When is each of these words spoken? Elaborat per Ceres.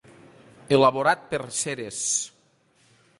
Elaborat 0.77 1.27
per 1.33 1.39
Ceres. 1.59 2.01